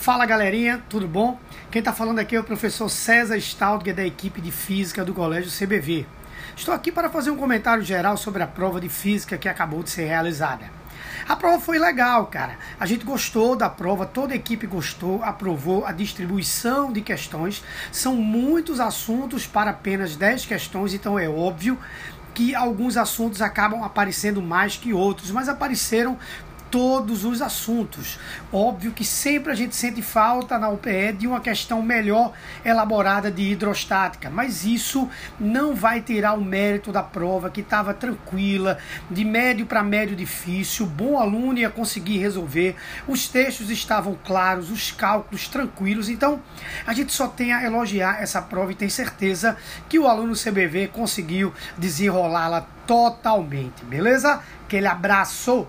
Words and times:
Fala 0.00 0.24
galerinha, 0.24 0.80
tudo 0.88 1.08
bom? 1.08 1.38
Quem 1.72 1.80
está 1.80 1.92
falando 1.92 2.20
aqui 2.20 2.36
é 2.36 2.40
o 2.40 2.44
professor 2.44 2.88
César 2.88 3.36
Staltger 3.36 3.94
da 3.94 4.06
equipe 4.06 4.40
de 4.40 4.52
Física 4.52 5.04
do 5.04 5.12
Colégio 5.12 5.50
CBV. 5.50 6.06
Estou 6.56 6.72
aqui 6.72 6.92
para 6.92 7.10
fazer 7.10 7.32
um 7.32 7.36
comentário 7.36 7.82
geral 7.82 8.16
sobre 8.16 8.42
a 8.42 8.46
prova 8.46 8.80
de 8.80 8.88
Física 8.88 9.36
que 9.36 9.48
acabou 9.48 9.82
de 9.82 9.90
ser 9.90 10.04
realizada. 10.04 10.70
A 11.28 11.34
prova 11.34 11.60
foi 11.60 11.80
legal, 11.80 12.26
cara. 12.26 12.56
A 12.78 12.86
gente 12.86 13.04
gostou 13.04 13.56
da 13.56 13.68
prova, 13.68 14.06
toda 14.06 14.32
a 14.32 14.36
equipe 14.36 14.68
gostou, 14.68 15.22
aprovou 15.22 15.84
a 15.84 15.90
distribuição 15.90 16.92
de 16.92 17.02
questões. 17.02 17.62
São 17.90 18.14
muitos 18.14 18.78
assuntos 18.78 19.46
para 19.46 19.72
apenas 19.72 20.14
10 20.14 20.46
questões, 20.46 20.94
então 20.94 21.18
é 21.18 21.28
óbvio 21.28 21.76
que 22.38 22.54
alguns 22.54 22.96
assuntos 22.96 23.42
acabam 23.42 23.82
aparecendo 23.82 24.40
mais 24.40 24.76
que 24.76 24.92
outros, 24.92 25.32
mas 25.32 25.48
apareceram 25.48 26.16
todos 26.70 27.24
os 27.24 27.42
assuntos. 27.42 28.18
Óbvio 28.52 28.92
que 28.92 29.04
sempre 29.04 29.52
a 29.52 29.54
gente 29.54 29.74
sente 29.74 30.02
falta 30.02 30.58
na 30.58 30.68
UPE 30.68 31.12
de 31.18 31.26
uma 31.26 31.40
questão 31.40 31.82
melhor 31.82 32.32
elaborada 32.64 33.30
de 33.30 33.42
hidrostática, 33.42 34.30
mas 34.30 34.64
isso 34.64 35.08
não 35.38 35.74
vai 35.74 36.00
tirar 36.00 36.34
o 36.34 36.44
mérito 36.44 36.92
da 36.92 37.02
prova 37.02 37.50
que 37.50 37.60
estava 37.60 37.94
tranquila, 37.94 38.78
de 39.10 39.24
médio 39.24 39.66
para 39.66 39.82
médio 39.82 40.16
difícil, 40.16 40.86
bom 40.86 41.18
aluno 41.18 41.58
ia 41.58 41.70
conseguir 41.70 42.18
resolver, 42.18 42.76
os 43.06 43.28
textos 43.28 43.70
estavam 43.70 44.16
claros, 44.24 44.70
os 44.70 44.90
cálculos 44.90 45.48
tranquilos, 45.48 46.08
então 46.08 46.40
a 46.86 46.92
gente 46.92 47.12
só 47.12 47.28
tem 47.28 47.52
a 47.52 47.64
elogiar 47.64 48.22
essa 48.22 48.40
prova 48.42 48.72
e 48.72 48.74
tem 48.74 48.88
certeza 48.88 49.56
que 49.88 49.98
o 49.98 50.06
aluno 50.06 50.34
CBV 50.34 50.88
conseguiu 50.88 51.52
desenrolá-la 51.76 52.66
totalmente, 52.86 53.84
beleza? 53.84 54.40
Aquele 54.64 54.86
abraço! 54.86 55.66